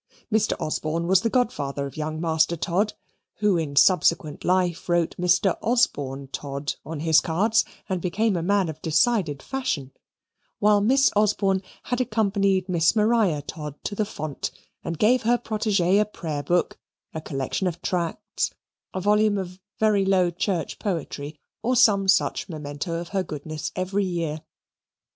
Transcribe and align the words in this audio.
Mr. 0.33 0.59
Osborne 0.59 1.05
was 1.05 1.21
the 1.21 1.29
godfather 1.29 1.85
of 1.85 1.95
young 1.95 2.19
Master 2.19 2.57
Todd 2.57 2.95
(who 3.35 3.55
in 3.55 3.75
subsequent 3.75 4.43
life 4.43 4.89
wrote 4.89 5.15
Mr. 5.19 5.55
Osborne 5.61 6.27
Todd 6.29 6.73
on 6.83 7.01
his 7.01 7.19
cards 7.19 7.63
and 7.87 8.01
became 8.01 8.35
a 8.35 8.41
man 8.41 8.67
of 8.67 8.81
decided 8.81 9.43
fashion), 9.43 9.91
while 10.57 10.81
Miss 10.81 11.11
Osborne 11.15 11.61
had 11.83 12.01
accompanied 12.01 12.67
Miss 12.67 12.95
Maria 12.95 13.43
Todd 13.43 13.75
to 13.83 13.93
the 13.93 14.03
font, 14.03 14.49
and 14.83 14.97
gave 14.97 15.21
her 15.21 15.37
protegee 15.37 15.99
a 15.99 16.05
prayer 16.05 16.41
book, 16.41 16.79
a 17.13 17.21
collection 17.21 17.67
of 17.67 17.79
tracts, 17.83 18.49
a 18.95 18.99
volume 18.99 19.37
of 19.37 19.59
very 19.79 20.03
low 20.03 20.31
church 20.31 20.79
poetry, 20.79 21.39
or 21.61 21.75
some 21.75 22.07
such 22.07 22.49
memento 22.49 22.95
of 22.99 23.09
her 23.09 23.21
goodness 23.21 23.71
every 23.75 24.05
year. 24.05 24.41